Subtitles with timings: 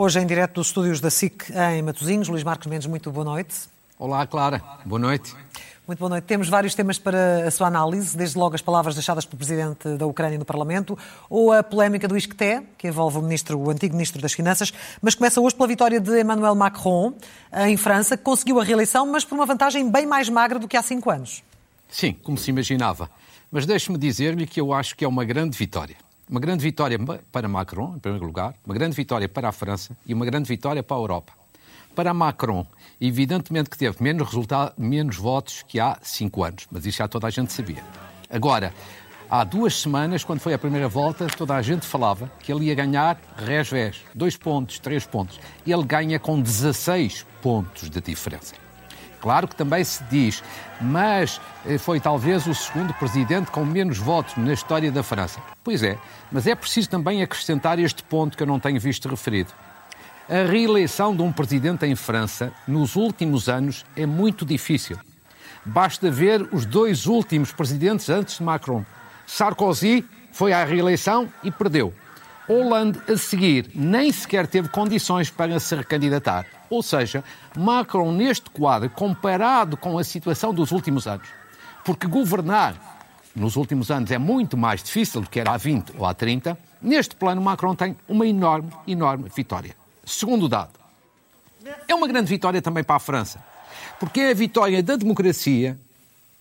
[0.00, 3.68] Hoje, em direto dos estúdios da SIC em Matosinhos, Luís Marcos Mendes, muito boa noite.
[3.98, 4.62] Olá, Clara.
[4.84, 5.34] Boa noite.
[5.88, 6.24] Muito boa noite.
[6.24, 10.06] Temos vários temas para a sua análise, desde logo as palavras deixadas pelo Presidente da
[10.06, 10.98] Ucrânia no Parlamento,
[11.30, 14.70] ou a polémica do Isqueté, que envolve o, ministro, o antigo Ministro das Finanças,
[15.00, 17.14] mas começa hoje pela vitória de Emmanuel Macron,
[17.66, 20.76] em França, que conseguiu a reeleição, mas por uma vantagem bem mais magra do que
[20.76, 21.42] há cinco anos.
[21.88, 23.08] Sim, como se imaginava.
[23.50, 25.96] Mas deixe-me dizer-lhe que eu acho que é uma grande vitória.
[26.28, 26.98] Uma grande vitória
[27.32, 30.82] para Macron, em primeiro lugar, uma grande vitória para a França e uma grande vitória
[30.82, 31.32] para a Europa.
[31.94, 32.66] Para Macron,
[33.00, 34.28] evidentemente que teve menos,
[34.76, 37.82] menos votos que há cinco anos, mas isso já toda a gente sabia.
[38.30, 38.72] Agora,
[39.30, 42.74] há duas semanas, quando foi a primeira volta, toda a gente falava que ele ia
[42.74, 45.40] ganhar res-ves, dois pontos, três pontos.
[45.66, 48.54] Ele ganha com 16 pontos de diferença.
[49.20, 50.42] Claro que também se diz,
[50.80, 55.40] mas eh, foi talvez o segundo presidente com menos votos na história da França.
[55.64, 55.98] Pois é,
[56.30, 59.52] mas é preciso também acrescentar este ponto que eu não tenho visto referido.
[60.30, 64.98] A reeleição de um presidente em França, nos últimos anos, é muito difícil.
[65.64, 68.84] Basta ver os dois últimos presidentes antes de Macron.
[69.26, 71.94] Sarkozy foi à reeleição e perdeu.
[72.46, 76.44] Hollande, a seguir, nem sequer teve condições para se recandidatar.
[76.68, 77.24] Ou seja,
[77.56, 81.26] Macron, neste quadro, comparado com a situação dos últimos anos,
[81.86, 82.74] porque governar
[83.34, 86.58] nos últimos anos é muito mais difícil do que era há 20 ou há 30,
[86.82, 89.74] neste plano Macron tem uma enorme, enorme vitória.
[90.08, 90.72] Segundo dado,
[91.86, 93.44] é uma grande vitória também para a França,
[94.00, 95.78] porque é a vitória da democracia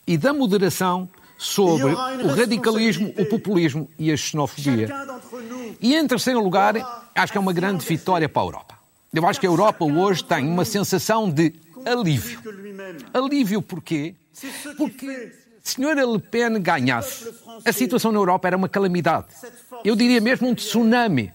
[0.07, 4.89] e da moderação sobre o radicalismo, o populismo e a xenofobia.
[5.81, 6.75] E em terceiro lugar,
[7.13, 8.79] acho que é uma grande vitória para a Europa.
[9.13, 11.53] Eu acho que a Europa hoje tem uma sensação de
[11.85, 12.39] alívio.
[13.13, 14.15] Alívio porquê?
[14.77, 17.33] Porque se a senhora Le Pen ganhasse,
[17.65, 19.27] a situação na Europa era uma calamidade.
[19.83, 21.33] Eu diria mesmo um tsunami.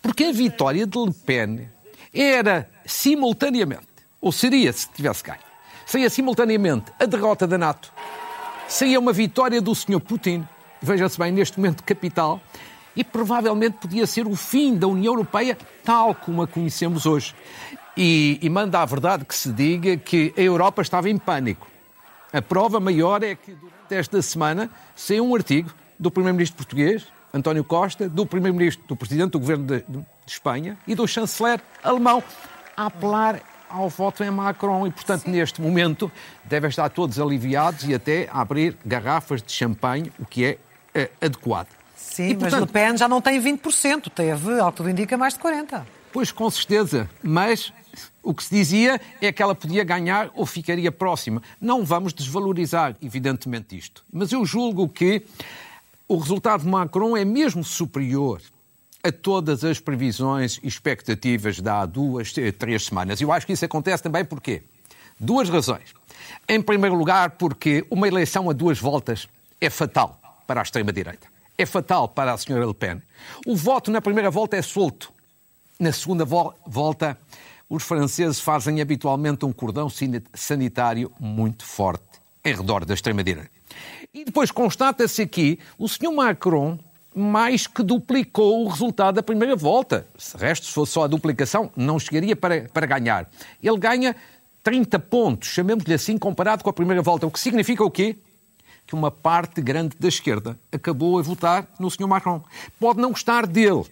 [0.00, 1.68] Porque a vitória de Le Pen
[2.12, 3.86] era simultaneamente,
[4.20, 5.40] ou seria se tivesse ganho,
[5.86, 7.92] seria simultaneamente a derrota da NATO,
[8.68, 10.00] seria uma vitória do Sr.
[10.00, 10.46] Putin,
[10.80, 12.40] veja-se bem, neste momento capital,
[12.94, 17.34] e provavelmente podia ser o fim da União Europeia tal como a conhecemos hoje.
[17.96, 21.66] E, e manda a verdade que se diga que a Europa estava em pânico.
[22.32, 27.64] A prova maior é que durante esta semana saiu um artigo do Primeiro-Ministro português, António
[27.64, 32.22] Costa, do Primeiro-Ministro, do Presidente do Governo de, de, Espanha e do Chanceler alemão
[32.76, 35.30] a apelar ao voto em Macron e, portanto, Sim.
[35.30, 36.12] neste momento
[36.44, 40.58] devem estar todos aliviados e até abrir garrafas de champanhe, o que é,
[40.94, 41.68] é adequado.
[41.96, 45.16] Sim, e, portanto, mas Le Pen já não tem 20%, teve, ao que tudo indica,
[45.16, 45.82] mais de 40%.
[46.12, 47.72] Pois, com certeza, mas
[48.22, 51.42] o que se dizia é que ela podia ganhar ou ficaria próxima.
[51.60, 54.04] Não vamos desvalorizar, evidentemente, isto.
[54.12, 55.24] Mas eu julgo que
[56.14, 58.40] o resultado de Macron é mesmo superior
[59.02, 63.20] a todas as previsões e expectativas de há duas, três semanas.
[63.20, 64.62] Eu acho que isso acontece também porque
[65.18, 65.94] duas razões.
[66.48, 69.28] Em primeiro lugar, porque uma eleição a duas voltas
[69.60, 73.00] é fatal para a extrema-direita é fatal para a senhora Le Pen.
[73.46, 75.12] O voto na primeira volta é solto.
[75.78, 77.18] Na segunda vo volta,
[77.68, 79.88] os franceses fazem habitualmente um cordão
[80.34, 83.51] sanitário muito forte em redor da extrema-direita.
[84.14, 86.78] E depois constata-se aqui o senhor Macron
[87.14, 90.06] mais que duplicou o resultado da primeira volta.
[90.18, 93.30] Se resto, se fosse só a duplicação, não chegaria para, para ganhar.
[93.62, 94.16] Ele ganha
[94.62, 97.26] 30 pontos, chamemos-lhe assim, comparado com a primeira volta.
[97.26, 98.16] O que significa o quê?
[98.86, 102.06] que uma parte grande da esquerda acabou a votar no Sr.
[102.06, 102.42] Macron.
[102.78, 103.84] Pode não gostar dele,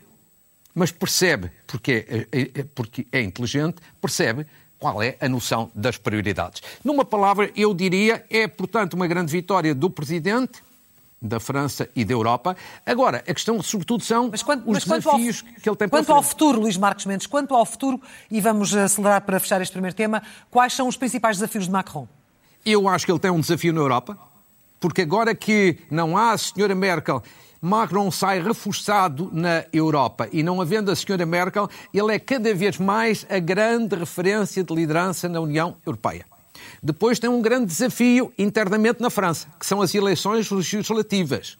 [0.74, 4.46] mas percebe, porque é, é, é, porque é inteligente, percebe
[4.80, 6.62] qual é a noção das prioridades.
[6.82, 10.62] Numa palavra, eu diria, é, portanto, uma grande vitória do Presidente,
[11.20, 12.56] da França e da Europa.
[12.86, 16.22] Agora, a questão, sobretudo, são quanto, os desafios ao, que ele tem para Quanto ao
[16.22, 20.22] futuro, Luís Marcos Mendes, quanto ao futuro, e vamos acelerar para fechar este primeiro tema,
[20.50, 22.08] quais são os principais desafios de Macron?
[22.64, 24.16] Eu acho que ele tem um desafio na Europa,
[24.80, 27.22] porque agora que não há a senhora Merkel,
[27.60, 32.78] Macron sai reforçado na Europa e não havendo a senhora Merkel, ele é cada vez
[32.78, 36.24] mais a grande referência de liderança na União Europeia.
[36.82, 41.58] Depois tem um grande desafio internamente na França, que são as eleições legislativas.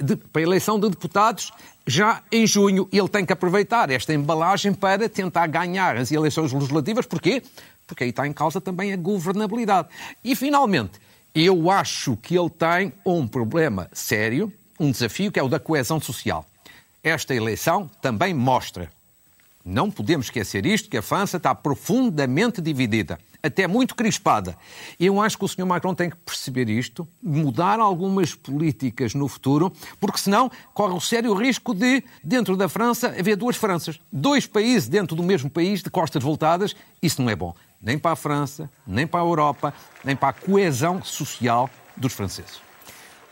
[0.00, 1.52] De, para a eleição de deputados,
[1.86, 7.06] já em junho, ele tem que aproveitar esta embalagem para tentar ganhar as eleições legislativas.
[7.06, 7.42] Porquê?
[7.86, 9.88] Porque aí está em causa também a governabilidade.
[10.22, 11.00] E, finalmente,
[11.34, 16.00] eu acho que ele tem um problema sério, um desafio, que é o da coesão
[16.00, 16.44] social.
[17.02, 18.90] Esta eleição também mostra
[19.64, 24.56] Não podemos esquecer isto, que a França está profundamente dividida, até muito crispada.
[25.00, 25.64] E eu acho que o Sr.
[25.64, 31.32] Macron tem que perceber isto, mudar algumas políticas no futuro, porque senão corre o sério
[31.34, 33.98] risco de, dentro da França, haver duas Franças.
[34.12, 36.76] Dois países dentro do mesmo país, de costas voltadas.
[37.02, 37.54] Isso não é bom.
[37.80, 42.60] Nem para a França, nem para a Europa, nem para a coesão social dos franceses.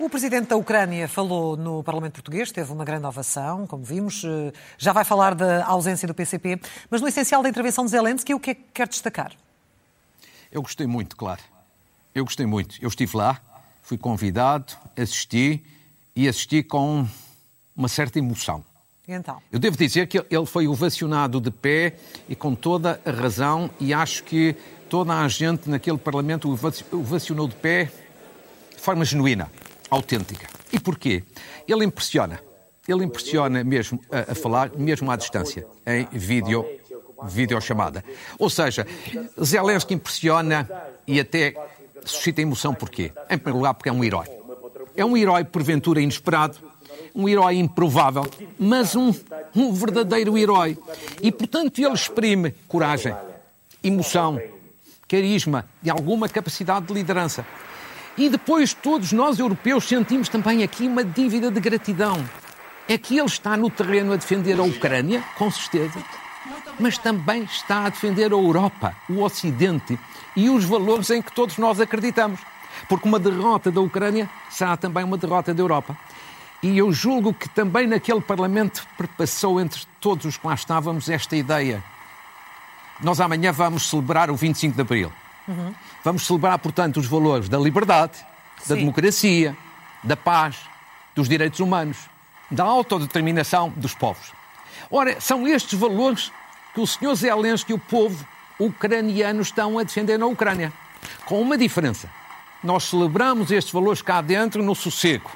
[0.02, 4.24] O presidente da Ucrânia falou no Parlamento Português, teve uma grande ovação, como vimos.
[4.24, 6.60] Eh, já vai falar da ausência do PCP,
[6.90, 9.30] mas no essencial da intervenção de Zelensky, o que é que quer destacar?
[10.50, 11.40] Eu gostei muito, claro.
[12.12, 12.82] Eu gostei muito.
[12.82, 13.40] Eu estive lá,
[13.80, 15.64] fui convidado, assisti
[16.16, 17.06] e assisti com
[17.76, 18.64] uma certa emoção.
[19.06, 19.40] Então?
[19.52, 21.94] Eu devo dizer que ele foi ovacionado de pé
[22.28, 24.56] e com toda a razão, e acho que
[24.90, 27.84] toda a gente naquele Parlamento o ovacionou de pé
[28.74, 29.48] de forma genuína
[29.92, 30.48] autêntica.
[30.72, 31.22] E porquê?
[31.68, 32.40] Ele impressiona.
[32.88, 36.66] Ele impressiona mesmo a, a falar, mesmo à distância, em vídeo,
[37.24, 38.02] videochamada.
[38.38, 38.86] Ou seja,
[39.40, 40.68] Zelensky impressiona
[41.06, 41.54] e até
[42.04, 43.12] suscita emoção porquê?
[43.30, 44.26] Em primeiro lugar, porque é um herói.
[44.96, 46.58] É um herói, porventura, inesperado,
[47.14, 48.26] um herói improvável,
[48.58, 49.14] mas um,
[49.54, 50.76] um verdadeiro herói.
[51.22, 53.14] E, portanto, ele exprime coragem,
[53.84, 54.40] emoção,
[55.06, 57.46] carisma e alguma capacidade de liderança.
[58.16, 62.22] E depois todos nós europeus sentimos também aqui uma dívida de gratidão.
[62.88, 65.98] É que ele está no terreno a defender a Ucrânia, com certeza,
[66.78, 69.98] mas também está a defender a Europa, o Ocidente
[70.36, 72.40] e os valores em que todos nós acreditamos.
[72.88, 75.96] Porque uma derrota da Ucrânia será também uma derrota da Europa.
[76.62, 81.36] E eu julgo que também naquele Parlamento perpassou entre todos os que lá estávamos esta
[81.36, 81.82] ideia.
[83.02, 85.12] Nós amanhã vamos celebrar o 25 de Abril.
[85.46, 85.74] Uhum.
[86.04, 88.24] Vamos celebrar, portanto, os valores da liberdade,
[88.60, 88.80] da Sim.
[88.80, 89.56] democracia,
[90.02, 90.56] da paz,
[91.14, 91.98] dos direitos humanos,
[92.50, 94.32] da autodeterminação dos povos.
[94.90, 96.32] Ora, são estes valores
[96.74, 97.14] que o Sr.
[97.14, 98.26] Zelensky e o povo
[98.58, 100.72] ucraniano estão a defender na Ucrânia.
[101.24, 102.08] Com uma diferença.
[102.62, 105.30] Nós celebramos estes valores cá dentro no sossego,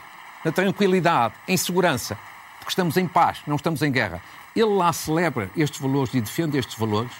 [0.44, 2.16] na tranquilidade, em segurança,
[2.58, 4.22] porque estamos em paz, não estamos em guerra.
[4.54, 7.10] Ele lá celebra estes valores e defende estes valores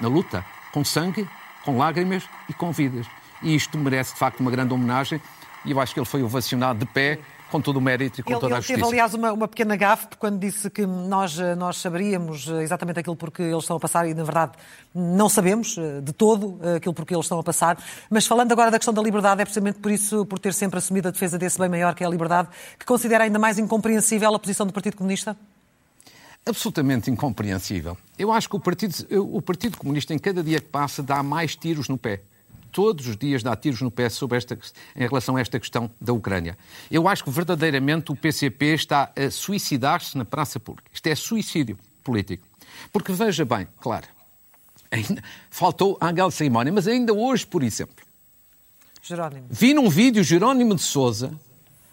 [0.00, 1.28] na luta, com sangue
[1.64, 3.06] com lágrimas e com vidas.
[3.42, 5.20] E isto merece, de facto, uma grande homenagem
[5.64, 7.18] e eu acho que ele foi ovacionado de pé
[7.50, 8.74] com todo o mérito e com ele, toda a justiça.
[8.74, 13.16] Ele teve, aliás, uma, uma pequena gafe quando disse que nós, nós saberíamos exatamente aquilo
[13.16, 14.52] porque eles estão a passar e, na verdade,
[14.94, 17.76] não sabemos eh, de todo eh, aquilo porque eles estão a passar.
[18.08, 21.08] Mas falando agora da questão da liberdade, é precisamente por isso, por ter sempre assumido
[21.08, 22.48] a defesa desse bem maior que é a liberdade,
[22.78, 25.36] que considera ainda mais incompreensível a posição do Partido Comunista?
[26.46, 27.96] Absolutamente incompreensível.
[28.18, 31.56] Eu acho que o Partido, o Partido Comunista, em cada dia que passa, dá mais
[31.56, 32.22] tiros no pé.
[32.72, 34.58] Todos os dias dá tiros no pé sobre esta,
[34.94, 36.56] em relação a esta questão da Ucrânia.
[36.90, 40.88] Eu acho que verdadeiramente o PCP está a suicidar-se na praça pública.
[40.92, 42.46] Isto é suicídio político.
[42.92, 44.06] Porque veja bem, claro,
[44.90, 48.04] ainda, faltou Angel Cerimónia, mas ainda hoje, por exemplo,
[49.02, 49.46] Jerónimo.
[49.50, 51.32] vi num vídeo Jerónimo de Souza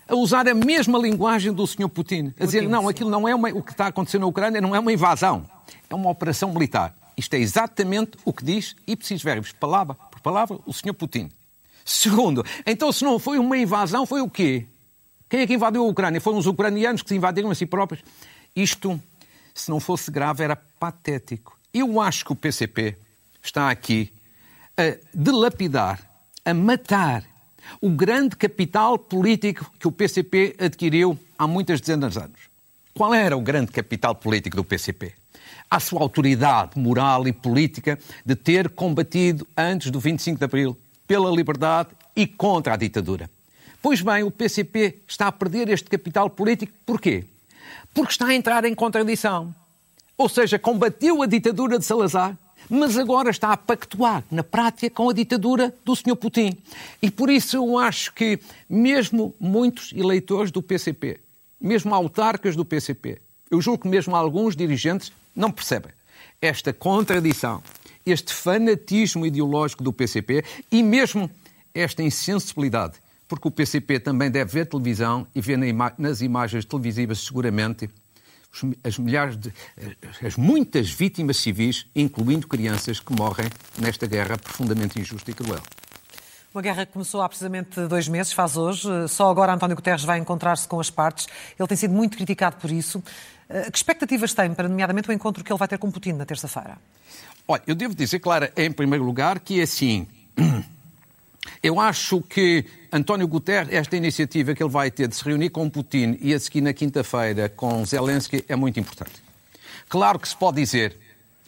[0.07, 1.89] a usar a mesma linguagem do Sr.
[1.89, 2.33] Putin.
[2.39, 4.75] A dizer, Putin, não, aquilo não é uma, o que está acontecendo na Ucrânia não
[4.75, 5.45] é uma invasão,
[5.89, 6.95] é uma operação militar.
[7.15, 10.93] Isto é exatamente o que diz, ipsis verbis, palavra por palavra, o Sr.
[10.93, 11.29] Putin.
[11.83, 14.65] Segundo, então se não foi uma invasão, foi o quê?
[15.29, 16.21] Quem é que invadiu a Ucrânia?
[16.21, 18.03] Foram os ucranianos que se invadiram a si próprios?
[18.55, 18.99] Isto,
[19.53, 21.57] se não fosse grave, era patético.
[21.73, 22.95] Eu acho que o PCP
[23.43, 24.11] está aqui
[24.77, 25.99] a dilapidar,
[26.45, 27.23] a matar
[27.81, 32.39] o grande capital político que o PCP adquiriu há muitas dezenas de anos.
[32.93, 35.13] Qual era o grande capital político do PCP?
[35.69, 41.29] A sua autoridade moral e política de ter combatido antes do 25 de Abril pela
[41.29, 43.29] liberdade e contra a ditadura.
[43.81, 47.23] Pois bem, o PCP está a perder este capital político porquê?
[47.93, 49.53] Porque está a entrar em contradição.
[50.17, 52.35] Ou seja, combateu a ditadura de Salazar,
[52.69, 56.15] mas agora está a pactuar, na prática, com a ditadura do Sr.
[56.15, 56.57] Putin.
[57.01, 61.19] E por isso eu acho que, mesmo muitos eleitores do PCP,
[61.59, 63.19] mesmo autarcas do PCP,
[63.49, 65.91] eu julgo que mesmo alguns dirigentes não percebem
[66.41, 67.63] esta contradição,
[68.05, 71.29] este fanatismo ideológico do PCP e mesmo
[71.73, 72.95] esta insensibilidade,
[73.27, 75.57] porque o PCP também deve ver televisão e ver
[75.97, 77.89] nas imagens televisivas, seguramente,
[78.83, 79.53] as milhares de,
[80.25, 83.47] as muitas vítimas civis, incluindo crianças que morrem
[83.77, 85.61] nesta guerra profundamente injusta e cruel.
[86.53, 88.87] Uma guerra que começou há precisamente dois meses, faz hoje.
[89.09, 91.27] Só agora António Guterres vai encontrar-se com as partes.
[91.59, 93.03] Ele tem sido muito criticado por isso.
[93.49, 96.25] Eh, que expectativas tem para, nomeadamente, o encontro que ele vai ter com Putin na
[96.25, 96.77] terça-feira?
[97.47, 100.07] Olha, eu devo dizer, Clara, em primeiro lugar, que é assim.
[101.61, 105.69] Eu acho que António Guterres, esta iniciativa que ele vai ter de se reunir com
[105.69, 109.21] Putin e a seguir na quinta-feira com Zelensky é muito importante.
[109.89, 110.97] Claro que se pode dizer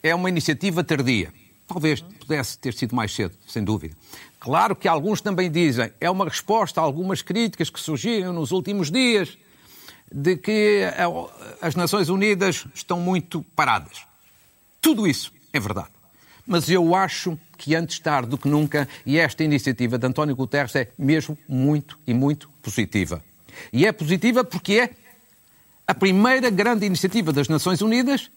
[0.02, 1.32] é uma iniciativa tardia.
[1.66, 3.94] Talvez pudesse ter sido mais cedo, sem dúvida.
[4.40, 8.90] Claro que alguns também dizem, é uma resposta a algumas críticas que surgiram nos últimos
[8.90, 9.36] dias
[10.10, 10.82] de que
[11.60, 14.02] as Nações Unidas estão muito paradas.
[14.80, 15.90] Tudo isso é verdade.
[16.46, 20.74] Mas eu acho que antes tarde do que nunca, e esta iniciativa de António Guterres
[20.74, 23.22] é mesmo muito e muito positiva.
[23.70, 24.90] E é positiva porque é
[25.86, 28.30] a primeira grande iniciativa das Nações Unidas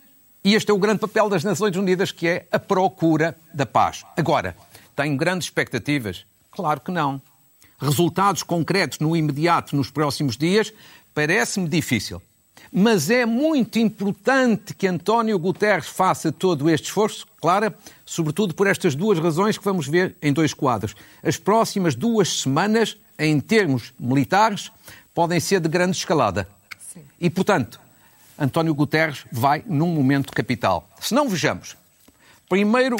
[0.43, 4.03] e este é o grande papel das Nações Unidas, que é a procura da paz.
[4.17, 4.57] Agora,
[4.93, 6.25] tenho grandes expectativas?
[6.51, 7.21] Claro que não.
[7.79, 10.73] Resultados concretos no imediato, nos próximos dias,
[11.13, 12.21] parece-me difícil.
[12.75, 17.71] Mas é muito importante que António Guterres faça todo este esforço, claro,
[18.03, 20.95] sobretudo por estas duas razões que vamos ver em dois quadros.
[21.21, 24.71] As próximas duas semanas, em termos militares,
[25.13, 26.47] podem ser de grande escalada.
[26.91, 27.01] Sim.
[27.21, 27.79] E, portanto,
[28.39, 30.89] António Guterres vai num momento capital.
[30.99, 31.77] Se não vejamos,
[32.49, 32.97] primeiro,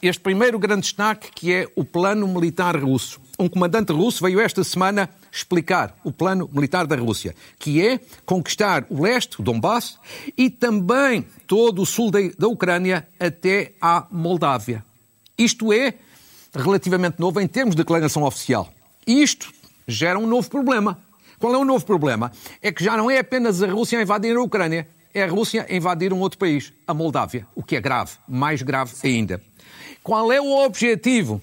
[0.00, 3.20] este primeiro grande destaque que é o plano militar russo.
[3.40, 8.84] Um comandante russo veio esta semana explicar o plano militar da Rússia, que é conquistar
[8.90, 9.98] o leste, o Donbass,
[10.36, 14.84] e também todo o sul da Ucrânia até à Moldávia.
[15.38, 15.94] Isto é
[16.54, 18.70] relativamente novo em termos de declaração oficial.
[19.06, 19.50] Isto
[19.88, 20.98] gera um novo problema.
[21.38, 22.30] Qual é o novo problema?
[22.60, 25.66] É que já não é apenas a Rússia a invadir a Ucrânia, é a Rússia
[25.66, 29.40] a invadir um outro país, a Moldávia, o que é grave, mais grave ainda.
[30.02, 31.40] Qual é o objetivo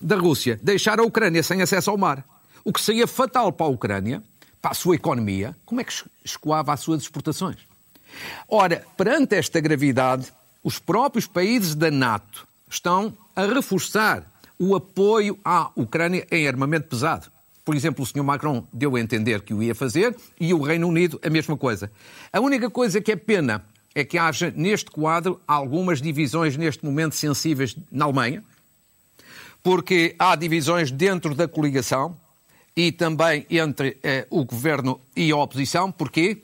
[0.00, 0.58] da Rússia?
[0.62, 2.24] Deixar a Ucrânia sem acesso ao mar.
[2.64, 4.22] O que seria fatal para a Ucrânia,
[4.60, 5.92] para a sua economia, como é que
[6.24, 7.58] escoava as suas exportações?
[8.48, 14.24] Ora, perante esta gravidade, os próprios países da NATO estão a reforçar
[14.58, 17.30] o apoio à Ucrânia em armamento pesado.
[17.64, 18.22] Por exemplo, o Sr.
[18.22, 21.90] Macron deu a entender que o ia fazer e o Reino Unido a mesma coisa.
[22.32, 27.14] A única coisa que é pena é que haja neste quadro algumas divisões neste momento
[27.14, 28.44] sensíveis na Alemanha,
[29.66, 32.16] porque há divisões dentro da coligação
[32.76, 35.90] e também entre eh, o governo e a oposição.
[35.90, 36.40] Porquê?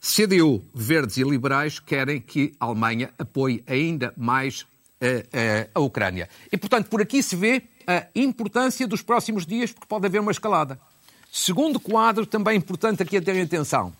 [0.00, 4.64] CDU, Verdes e Liberais querem que a Alemanha apoie ainda mais
[4.98, 6.26] eh, eh, a Ucrânia.
[6.50, 10.32] E, portanto, por aqui se vê a importância dos próximos dias, porque pode haver uma
[10.32, 10.80] escalada.
[11.30, 13.92] Segundo quadro, também importante aqui a ter atenção,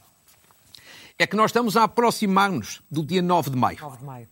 [1.18, 3.78] é que nós estamos a aproximar-nos do dia 9 de maio.
[3.78, 4.28] 9 de maio.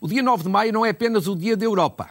[0.00, 2.08] O dia 9 de maio não é apenas o dia da Europa.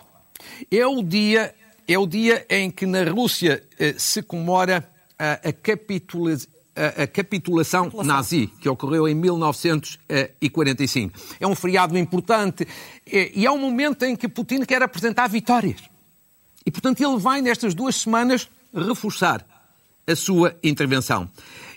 [0.71, 1.53] É o dia,
[1.87, 6.35] é o dia em que na Rússia eh, se comemora a, capitula,
[6.75, 11.17] a, capitulação nazi, que ocorreu em 1945.
[11.39, 12.67] É um feriado importante
[13.05, 15.81] é, e é um momento em que Putin quer apresentar vitórias.
[16.65, 19.45] E, portanto, ele vai nestas duas semanas reforçar
[20.07, 21.29] a sua intervenção.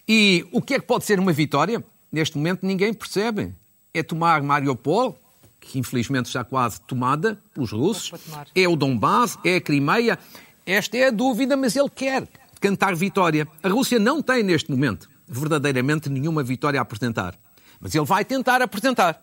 [0.09, 1.85] E o que é que pode ser uma vitória?
[2.11, 3.53] Neste momento ninguém percebe.
[3.93, 5.19] É tomar Mariupol,
[5.67, 8.13] que infelizmente está quase tomada pelos russos,
[8.55, 10.19] é o Donbass, é a Crimeia.
[10.65, 12.27] Esta é a dúvida, mas ele quer
[12.61, 13.47] cantar vitória.
[13.63, 17.35] A Rússia não tem neste momento verdadeiramente nenhuma vitória a apresentar.
[17.81, 19.21] Mas ele vai tentar apresentar.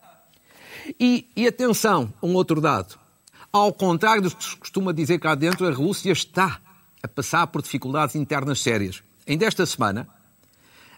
[0.99, 2.99] E, e atenção, um outro dado.
[3.51, 6.59] Ao contrário do que se costuma dizer cá dentro, a Rússia está
[7.01, 9.01] a passar por dificuldades internas sérias.
[9.27, 10.07] Ainda esta semana,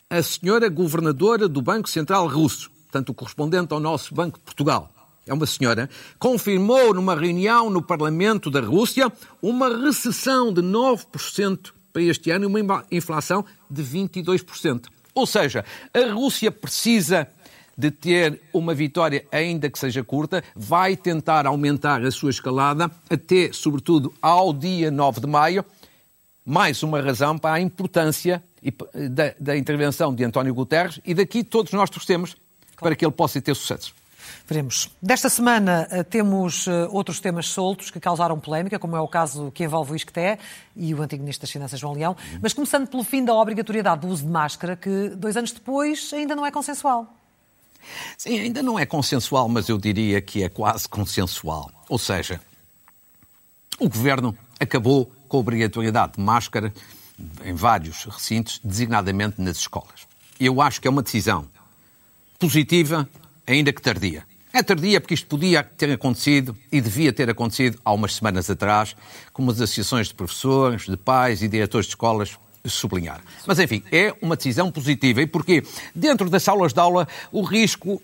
[0.10, 4.95] a senhora governadora do Banco Central Russo, tanto correspondente ao nosso Banco de Portugal,
[5.26, 5.90] é uma senhora,
[6.20, 12.62] confirmou numa reunião no Parlamento da Rússia uma recessão de 9% para este ano e
[12.62, 14.86] uma inflação de 22%.
[15.14, 15.64] Ou seja,
[15.94, 17.28] a Rússia precisa
[17.78, 23.52] de ter uma vitória, ainda que seja curta, vai tentar aumentar a sua escalada até,
[23.52, 25.66] sobretudo, ao dia 9 de maio.
[26.46, 28.44] Mais uma razão para a importância
[29.12, 32.80] da, da intervenção de António Guterres e daqui todos nós torcemos claro.
[32.80, 33.94] para que ele possa ter sucesso.
[34.48, 34.90] Veremos.
[35.02, 39.52] Desta semana eh, temos eh, outros temas soltos que causaram polémica, como é o caso
[39.52, 40.40] que envolve o ISCTE
[40.76, 44.08] e o antigo Ministro das Finanças, João Leão, mas começando pelo fim da obrigatoriedade do
[44.08, 47.14] uso de máscara, que dois anos depois ainda não é consensual.
[48.18, 51.72] Sim, ainda não é consensual, mas eu diria que é quase consensual.
[51.88, 52.42] Ou seja,
[53.80, 56.74] o governo acabou com a obrigatoriedade de máscara
[57.44, 60.08] em vários recintos, designadamente nas escolas.
[60.40, 61.48] Eu acho que é uma decisão
[62.40, 63.08] positiva,
[63.46, 64.24] ainda que tardia.
[64.54, 68.96] É tardia porque isto podia ter acontecido e devia ter acontecido há umas semanas atrás,
[69.34, 73.22] como as associações de professores, de pais e diretores de escolas sublinhar.
[73.46, 75.22] Mas, enfim, é uma decisão positiva.
[75.22, 75.64] E porquê?
[75.94, 78.02] Dentro das aulas de aula, o risco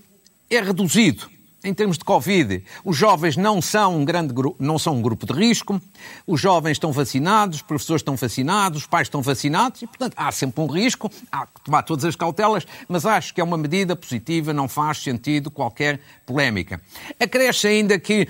[0.50, 1.31] é reduzido
[1.64, 5.34] em termos de Covid, os jovens não são um grande não são um grupo de
[5.34, 5.80] risco,
[6.26, 10.32] os jovens estão vacinados, os professores estão vacinados, os pais estão vacinados e, portanto, há
[10.32, 13.96] sempre um risco, há que tomar todas as cautelas, mas acho que é uma medida
[13.96, 16.82] positiva, não faz sentido qualquer polémica.
[17.20, 18.28] Acresce ainda que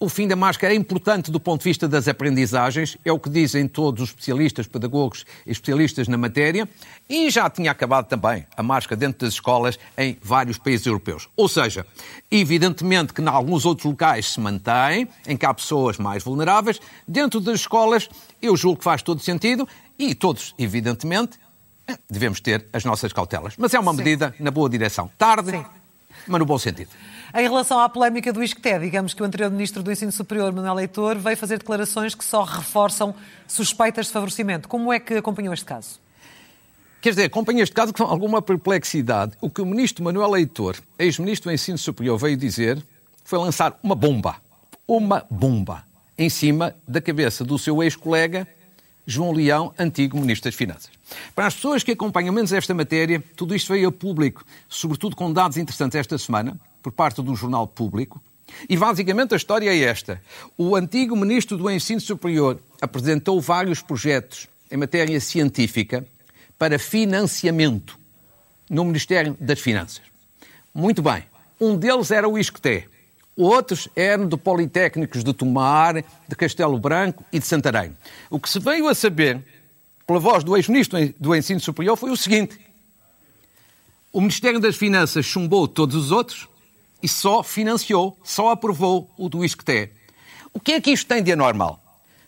[0.00, 3.28] o fim da máscara é importante do ponto de vista das aprendizagens, é o que
[3.28, 6.66] dizem todos os especialistas, pedagogos e especialistas na matéria,
[7.06, 11.28] e já tinha acabado também a máscara dentro das escolas em vários países europeus.
[11.36, 11.84] Ou seja,
[12.30, 17.38] evidentemente que em alguns outros locais se mantém, em que há pessoas mais vulneráveis, dentro
[17.38, 18.08] das escolas
[18.40, 21.38] eu julgo que faz todo sentido e todos, evidentemente,
[22.08, 23.52] devemos ter as nossas cautelas.
[23.58, 23.98] Mas é uma Sim.
[23.98, 25.10] medida na boa direção.
[25.18, 25.64] Tarde, Sim.
[26.26, 26.88] mas no bom sentido.
[27.32, 30.74] Em relação à polémica do ISCTE, digamos que o anterior Ministro do Ensino Superior, Manuel
[30.74, 33.14] Leitor, veio fazer declarações que só reforçam
[33.46, 34.68] suspeitas de favorecimento.
[34.68, 36.00] Como é que acompanhou este caso?
[37.00, 39.32] Quer dizer, acompanho este caso com alguma perplexidade.
[39.40, 42.84] O que o Ministro Manuel Leitor, ex-Ministro do Ensino Superior, veio dizer
[43.24, 44.36] foi lançar uma bomba.
[44.86, 45.84] Uma bomba.
[46.18, 48.46] Em cima da cabeça do seu ex-colega
[49.06, 50.90] João Leão, antigo Ministro das Finanças.
[51.34, 55.32] Para as pessoas que acompanham menos esta matéria, tudo isto veio a público, sobretudo com
[55.32, 58.20] dados interessantes esta semana, por parte do Jornal Público.
[58.68, 60.20] E basicamente a história é esta.
[60.56, 66.04] O antigo Ministro do Ensino Superior apresentou vários projetos em matéria científica
[66.58, 67.98] para financiamento
[68.68, 70.02] no Ministério das Finanças.
[70.74, 71.24] Muito bem.
[71.60, 72.89] Um deles era o ISCTE.
[73.42, 77.96] Outros eram de Politécnicos de Tomar, de Castelo Branco e de Santarém.
[78.28, 79.42] O que se veio a saber,
[80.06, 82.58] pela voz do ex-ministro do Ensino Superior, foi o seguinte:
[84.12, 86.48] o Ministério das Finanças chumbou todos os outros
[87.02, 89.90] e só financiou, só aprovou o do ISCTE.
[90.52, 91.82] O que é que isto tem de anormal?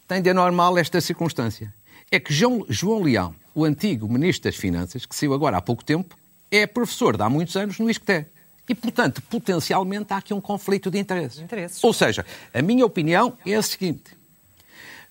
[0.09, 1.75] Tem de anormal esta circunstância.
[2.11, 5.85] É que João, João Leão, o antigo Ministro das Finanças, que saiu agora há pouco
[5.85, 6.16] tempo,
[6.50, 8.25] é professor de há muitos anos no ISCTE.
[8.69, 11.40] E, portanto, potencialmente há aqui um conflito de interesses.
[11.40, 11.83] interesses.
[11.83, 14.16] Ou seja, a minha opinião é a seguinte: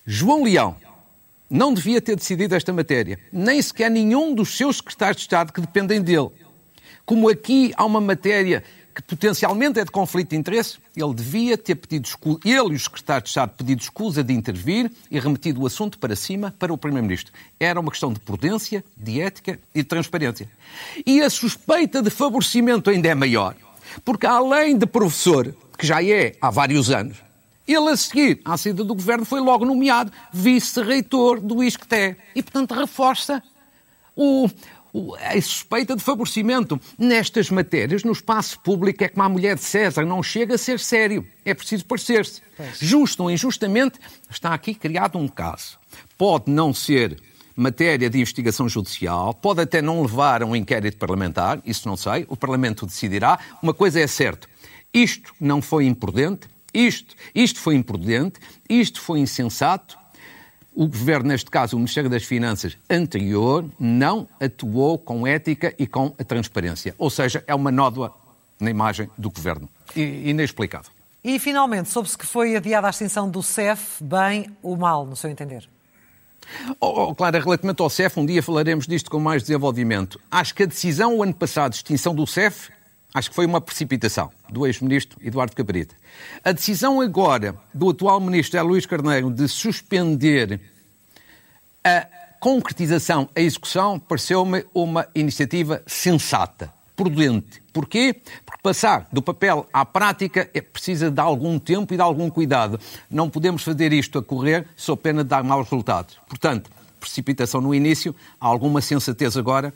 [0.05, 0.75] João Leão
[1.49, 5.59] não devia ter decidido esta matéria, nem sequer nenhum dos seus secretários de Estado que
[5.59, 6.29] dependem dele.
[7.05, 11.75] Como aqui há uma matéria que potencialmente é de conflito de interesse, ele devia ter
[11.75, 15.65] pedido escusa, ele e o secretário de Estado pedido escusa de intervir e remetido o
[15.65, 17.31] assunto para cima para o Primeiro-Ministro.
[17.59, 20.49] Era uma questão de prudência, de ética e de transparência.
[21.05, 23.55] E a suspeita de favorecimento ainda é maior,
[24.03, 27.17] porque além de professor, que já é há vários anos,
[27.67, 32.73] ele a seguir à saída do governo foi logo nomeado vice-reitor do ISCTE e, portanto,
[32.73, 33.41] reforça
[34.15, 34.49] o,
[35.19, 40.05] a suspeita de favorecimento nestas matérias, no espaço público, é como a mulher de César,
[40.05, 41.25] não chega a ser sério.
[41.45, 42.41] É preciso parecer-se.
[42.79, 43.99] Justo ou injustamente,
[44.29, 45.79] está aqui criado um caso.
[46.17, 47.17] Pode não ser
[47.55, 52.25] matéria de investigação judicial, pode até não levar a um inquérito parlamentar, isso não sei,
[52.27, 53.39] o Parlamento decidirá.
[53.61, 54.47] Uma coisa é certa,
[54.93, 59.97] isto não foi imprudente, isto, isto foi imprudente, isto foi insensato,
[60.73, 66.13] o governo, neste caso o Ministério das Finanças anterior, não atuou com ética e com
[66.17, 66.95] a transparência.
[66.97, 68.13] Ou seja, é uma nódoa
[68.59, 69.67] na imagem do governo.
[69.95, 70.89] Inexplicado.
[71.23, 75.29] E, finalmente, soube-se que foi adiada a extinção do CEF, bem ou mal, no seu
[75.29, 75.67] entender?
[76.79, 80.19] Oh, oh, claro, relativamente ao CEF, um dia falaremos disto com mais desenvolvimento.
[80.31, 82.71] Acho que a decisão, o ano passado, de extinção do CEF,
[83.13, 85.95] Acho que foi uma precipitação do ex-ministro Eduardo Cabrita.
[86.43, 90.61] A decisão agora do atual ministro é Luís Carneiro de suspender
[91.83, 92.07] a
[92.39, 97.61] concretização, a execução, pareceu-me uma iniciativa sensata, prudente.
[97.73, 98.15] Porquê?
[98.45, 102.79] Porque passar do papel à prática é, precisa de algum tempo e de algum cuidado.
[103.09, 106.17] Não podemos fazer isto a correr sob pena de dar maus resultados.
[106.27, 106.69] Portanto,
[106.99, 109.73] precipitação no início, alguma sensatez agora,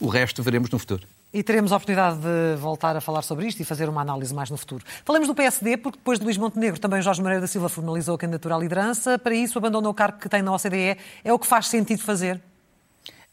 [0.00, 1.13] o resto veremos no futuro.
[1.34, 4.50] E teremos a oportunidade de voltar a falar sobre isto e fazer uma análise mais
[4.50, 4.84] no futuro.
[5.04, 8.18] Falamos do PSD, porque depois de Luís Montenegro, também Jorge Moreira da Silva formalizou a
[8.18, 9.18] candidatura à liderança.
[9.18, 10.96] Para isso, abandonou o cargo que tem na OCDE.
[11.24, 12.40] É o que faz sentido fazer?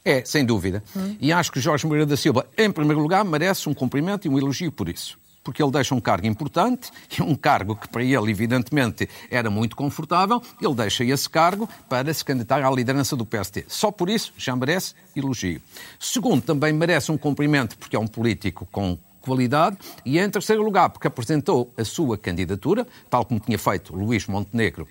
[0.03, 0.83] É, sem dúvida.
[0.97, 1.15] Hum.
[1.19, 4.35] E acho que Jorge Moreira da Silva, em primeiro lugar, merece um cumprimento e um
[4.35, 9.09] elogio por isso porque ele deixa um cargo importante, um cargo que para ele, evidentemente,
[9.29, 13.65] era muito confortável, ele deixa esse cargo para se candidatar à liderança do PST.
[13.67, 15.61] Só por isso já merece elogio.
[15.99, 20.89] Segundo, também merece um cumprimento, porque é um político com qualidade, e em terceiro lugar,
[20.89, 24.87] porque apresentou a sua candidatura, tal como tinha feito Luís Montenegro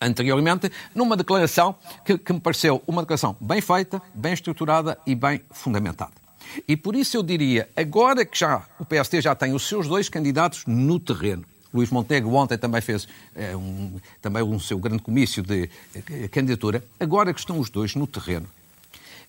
[0.00, 5.40] anteriormente, numa declaração que, que me pareceu uma declaração bem feita, bem estruturada e bem
[5.50, 6.25] fundamentada.
[6.66, 10.08] E por isso eu diria, agora que já o PST já tem os seus dois
[10.08, 15.42] candidatos no terreno, Luís Montenegro ontem também fez é, um, também um seu grande comício
[15.42, 18.48] de é, candidatura, agora que estão os dois no terreno,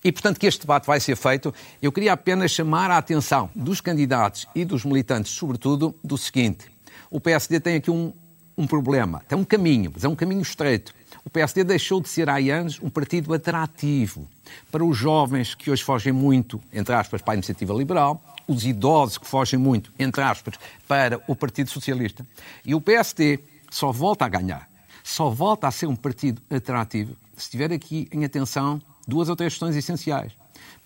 [0.03, 1.53] e, portanto, que este debate vai ser feito.
[1.81, 6.65] Eu queria apenas chamar a atenção dos candidatos e dos militantes, sobretudo, do seguinte.
[7.09, 8.13] O PSD tem aqui um,
[8.57, 10.93] um problema, tem um caminho, mas é um caminho estreito.
[11.27, 14.29] O PSD deixou de ser há anos um partido atrativo
[14.71, 19.17] para os jovens que hoje fogem muito, entre aspas, para a iniciativa liberal, os idosos
[19.17, 20.55] que fogem muito, entre aspas,
[20.87, 22.25] para o Partido Socialista.
[22.65, 24.69] E o PSD só volta a ganhar,
[25.03, 29.51] só volta a ser um partido atrativo se tiver aqui em atenção duas ou três
[29.51, 30.31] questões essenciais.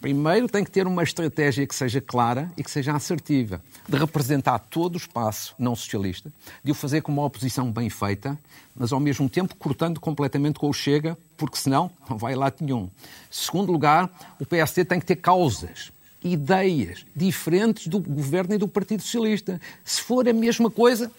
[0.01, 4.57] Primeiro, tem que ter uma estratégia que seja clara e que seja assertiva, de representar
[4.57, 6.33] todo o espaço não socialista,
[6.63, 8.35] de o fazer com uma oposição bem feita,
[8.75, 12.89] mas ao mesmo tempo cortando completamente com o Chega, porque senão não vai lá nenhum.
[13.29, 14.09] Segundo lugar,
[14.39, 15.91] o PSD tem que ter causas,
[16.23, 19.61] ideias diferentes do governo e do Partido Socialista.
[19.85, 21.11] Se for a mesma coisa,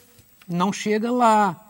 [0.49, 1.62] não chega lá.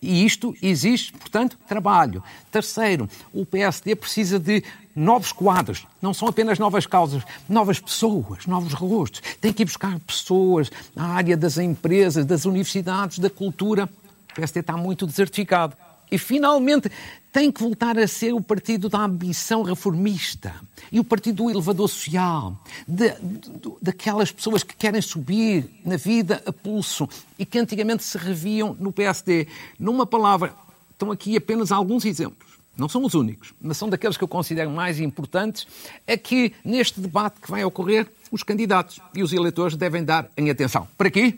[0.00, 2.22] E isto existe, portanto, trabalho.
[2.50, 4.62] Terceiro, o PSD precisa de
[4.94, 5.86] novos quadros.
[6.00, 9.22] Não são apenas novas causas, novas pessoas, novos rostos.
[9.40, 13.88] Tem que ir buscar pessoas na área das empresas, das universidades, da cultura.
[14.30, 15.76] O PSD está muito desertificado.
[16.10, 16.90] E, finalmente,
[17.32, 20.54] tem que voltar a ser o partido da ambição reformista
[20.90, 26.42] e o partido do elevador social, de, de, daquelas pessoas que querem subir na vida
[26.46, 29.46] a pulso e que antigamente se reviam no PSD.
[29.78, 30.54] Numa palavra,
[30.90, 32.48] estão aqui apenas alguns exemplos.
[32.76, 35.66] Não são os únicos, mas são daqueles que eu considero mais importantes,
[36.06, 40.48] é que neste debate que vai ocorrer, os candidatos e os eleitores devem dar em
[40.48, 40.86] atenção.
[40.96, 41.34] Para quê?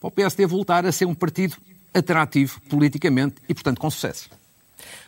[0.00, 1.56] Para o PSD voltar a ser um partido
[1.98, 4.30] atrativo politicamente e, portanto, com sucesso.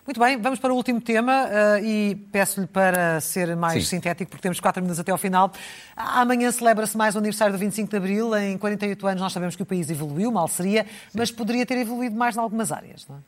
[0.07, 3.97] Muito bem, vamos para o último tema uh, e peço-lhe para ser mais Sim.
[3.97, 5.53] sintético, porque temos quatro minutos até ao final.
[5.97, 8.37] Amanhã celebra-se mais o aniversário do 25 de Abril.
[8.37, 11.19] Em 48 anos nós sabemos que o país evoluiu, mal seria, Sim.
[11.19, 13.19] mas poderia ter evoluído mais em algumas áreas, não é?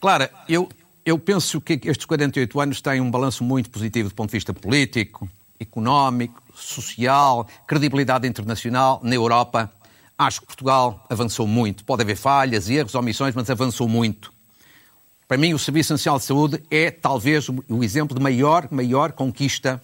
[0.00, 0.68] Claro, eu,
[1.04, 4.52] eu penso que estes 48 anos têm um balanço muito positivo do ponto de vista
[4.52, 9.72] político, económico, social, credibilidade internacional na Europa.
[10.20, 11.82] Acho que Portugal avançou muito.
[11.82, 14.30] Pode haver falhas, erros, omissões, mas avançou muito.
[15.26, 19.80] Para mim, o Serviço Nacional de Saúde é talvez o exemplo de maior, maior conquista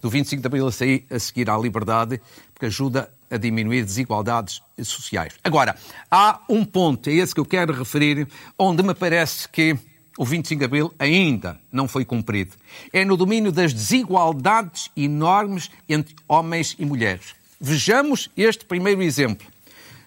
[0.00, 2.20] do 25 de Abril a, seguir à liberdade,
[2.54, 5.34] porque ajuda a diminuir desigualdades sociais.
[5.42, 5.74] Agora,
[6.08, 9.76] há um ponto, é esse que eu quero referir, onde me parece que
[10.16, 12.52] o 25 de Abril ainda não foi cumprido.
[12.92, 17.34] É no domínio das desigualdades enormes entre homens e mulheres.
[17.60, 19.49] Vejamos este primeiro exemplo.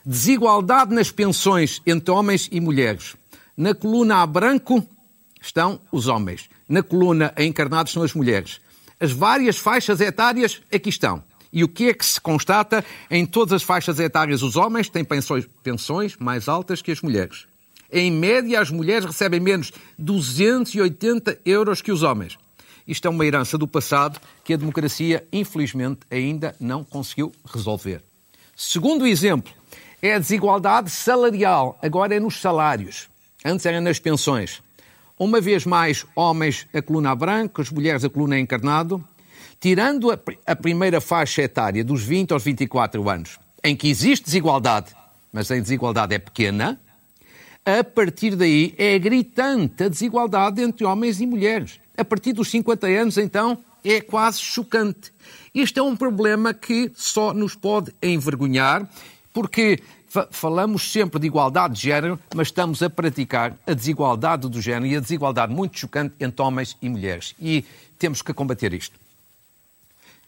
[0.06, 3.16] Desigualdade nas pensões entre homens e mulheres.
[3.56, 4.86] Na coluna a branco
[5.42, 6.50] estão os homens.
[6.68, 8.60] Na coluna a encarnados são as mulheres.
[9.00, 11.24] As várias faixas etárias aqui estão.
[11.54, 12.84] E o que é que se constata?
[13.10, 17.46] Em todas as faixas etárias, os homens têm pensões, pensões mais altas que as mulheres.
[17.90, 22.38] Em média, as mulheres recebem menos 280 euros que os homens.
[22.86, 28.02] Isto é uma herança do passado que a democracia, infelizmente, ainda não conseguiu resolver.
[28.56, 29.54] Segundo exemplo,
[30.04, 33.08] é a desigualdade salarial, agora é nos salários.
[33.46, 34.62] Antes era nas pensões.
[35.18, 39.02] Uma vez mais, homens a coluna branca, as mulheres a coluna encarnado,
[39.62, 44.94] tirando a, a primeira faixa etária dos 20 aos 24 anos, em que existe desigualdade,
[45.32, 46.78] mas a desigualdade é pequena,
[47.66, 51.80] a partir daí é gritante a desigualdade entre homens e mulheres.
[51.98, 55.14] A partir dos 50 anos, então, é quase chocante.
[55.56, 58.86] Este é um problema que só nos pode envergonhar
[59.34, 59.82] porque
[60.30, 64.96] falamos sempre de igualdade de género, mas estamos a praticar a desigualdade do género e
[64.96, 67.36] a desigualdade muito chocante entre homens e mulheres.
[67.40, 67.66] E
[67.98, 69.02] temos que combater isto.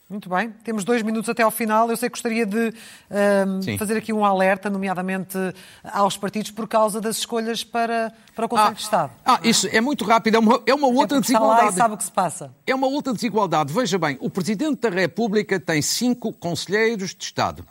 [0.07, 1.89] Muito bem, temos dois minutos até ao final.
[1.89, 5.35] Eu sei que gostaria de uh, fazer aqui um alerta, nomeadamente
[5.83, 9.11] aos partidos, por causa das escolhas para, para o Conselho ah, de Estado.
[9.25, 11.69] Ah, isso é muito rápido, é uma, é uma outra desigualdade.
[11.69, 12.53] Está lá e sabe o que se passa.
[12.67, 13.73] É uma outra desigualdade.
[13.73, 17.65] Veja bem, o Presidente da República tem cinco conselheiros de Estado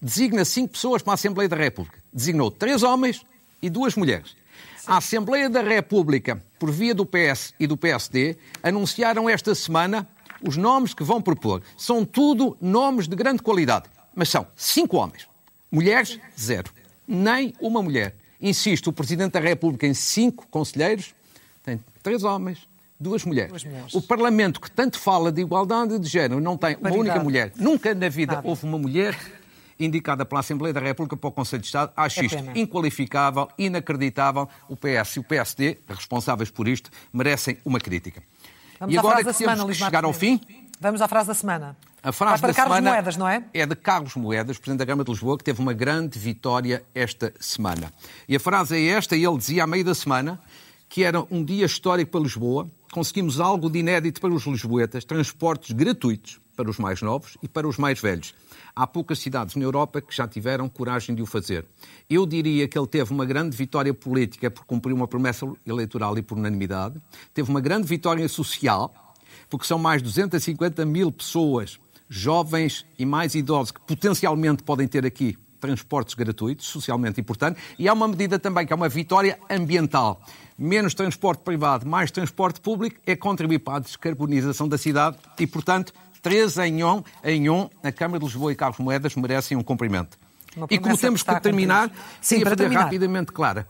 [0.00, 1.98] designa cinco pessoas para a Assembleia da República.
[2.12, 3.24] Designou três homens
[3.60, 4.36] e duas mulheres.
[4.86, 10.08] A Assembleia da República, por via do PS e do PSD, anunciaram esta semana
[10.42, 11.62] os nomes que vão propor.
[11.76, 15.28] São tudo nomes de grande qualidade, mas são cinco homens.
[15.70, 16.72] Mulheres, zero.
[17.06, 18.14] Nem uma mulher.
[18.40, 21.14] Insisto, o Presidente da República em cinco conselheiros
[21.62, 22.66] tem três homens,
[22.98, 23.50] duas mulheres.
[23.50, 23.94] duas mulheres.
[23.94, 27.52] O Parlamento, que tanto fala de igualdade de género, não tem uma única mulher.
[27.56, 28.48] Nunca na vida Nada.
[28.48, 29.14] houve uma mulher
[29.80, 31.92] indicada pela Assembleia da República para o Conselho de Estado.
[31.96, 32.52] Acho é isto pena.
[32.58, 34.48] inqualificável, inacreditável.
[34.68, 38.22] O PS e o PSD, responsáveis por isto, merecem uma crítica.
[38.78, 40.40] Vamos e agora que temos semana, que chegar ao fim...
[40.80, 41.76] Vamos à frase da semana.
[42.02, 43.44] A frase Vai para da Carlos semana Moedas, não é?
[43.52, 47.34] É de Carlos Moedas, Presidente da Câmara de Lisboa, que teve uma grande vitória esta
[47.38, 47.92] semana.
[48.26, 50.40] E a frase é esta, e ele dizia à meio da semana
[50.88, 55.70] que era um dia histórico para Lisboa, conseguimos algo de inédito para os lisboetas, transportes
[55.70, 58.34] gratuitos para os mais novos e para os mais velhos.
[58.80, 61.66] Há poucas cidades na Europa que já tiveram coragem de o fazer.
[62.08, 66.22] Eu diria que ele teve uma grande vitória política por cumprir uma promessa eleitoral e
[66.22, 66.98] por unanimidade.
[67.34, 68.90] Teve uma grande vitória social,
[69.50, 75.04] porque são mais de 250 mil pessoas, jovens e mais idosos, que potencialmente podem ter
[75.04, 80.22] aqui transportes gratuitos, socialmente importante, e há uma medida também que é uma vitória ambiental.
[80.56, 85.92] Menos transporte privado, mais transporte público é contribuir para a descarbonização da cidade e, portanto,
[86.22, 90.18] três em um, em um, a Câmara de Lisboa e Carlos Moedas merecem um cumprimento.
[90.68, 92.84] E como temos que terminar, sim, para terminar.
[92.84, 93.66] rapidamente clara.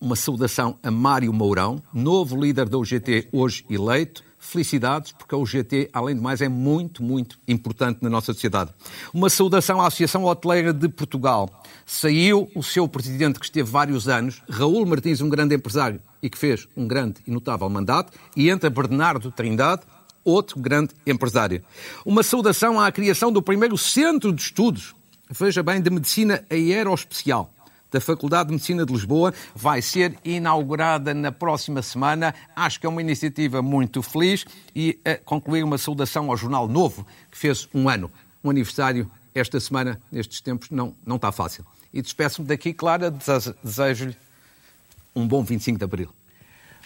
[0.00, 4.24] Uma saudação a Mário Mourão, novo líder da UGT, hoje eleito.
[4.42, 8.70] Felicidades, porque a UGT, além de mais, é muito, muito importante na nossa sociedade.
[9.12, 11.62] Uma saudação à Associação Hoteleira de Portugal.
[11.84, 16.38] Saiu o seu presidente, que esteve vários anos, Raul Martins, um grande empresário e que
[16.38, 19.82] fez um grande e notável mandato, e entra Bernardo Trindade,
[20.24, 21.62] outro grande empresário.
[22.04, 24.94] Uma saudação à criação do primeiro centro de estudos,
[25.30, 27.52] veja bem, de medicina aeroespecial
[27.90, 32.34] da Faculdade de Medicina de Lisboa vai ser inaugurada na próxima semana.
[32.54, 37.06] Acho que é uma iniciativa muito feliz e uh, concluir uma saudação ao Jornal Novo,
[37.30, 38.10] que fez um ano,
[38.44, 41.64] um aniversário esta semana, nestes tempos, não, não está fácil.
[41.92, 43.12] E despeço-me daqui, Clara,
[43.62, 44.16] desejo-lhe
[45.14, 46.19] um bom 25 de Abril.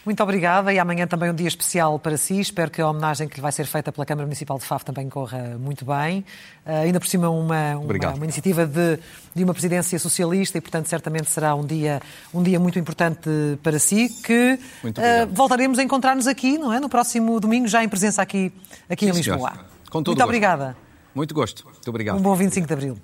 [0.04, 2.38] Muito obrigada e amanhã também um dia especial para si.
[2.38, 5.08] Espero que a homenagem que lhe vai ser feita pela Câmara Municipal de Faf também
[5.08, 6.20] corra muito bem.
[6.66, 8.98] Uh, ainda por cima, uma, uma, uma iniciativa de,
[9.34, 12.02] de, uma presidência socialista e, portanto, certamente será um dia,
[12.34, 13.30] um dia muito importante
[13.62, 14.10] para si.
[14.22, 14.90] Que uh,
[15.32, 16.78] voltaremos a encontrar-nos aqui, não é?
[16.78, 18.52] No próximo domingo, já em presença aqui,
[18.90, 19.52] aqui Sim, em Lisboa.
[19.92, 20.22] muito gosto.
[20.22, 20.76] obrigada.
[21.14, 21.64] Muito gosto.
[21.64, 22.18] Muito obrigado.
[22.18, 22.98] Um bom 25 de Abril.